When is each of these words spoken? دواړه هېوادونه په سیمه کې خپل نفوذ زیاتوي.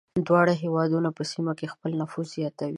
دواړه 0.27 0.53
هېوادونه 0.63 1.09
په 1.17 1.23
سیمه 1.31 1.53
کې 1.59 1.71
خپل 1.73 1.91
نفوذ 2.01 2.27
زیاتوي. 2.37 2.69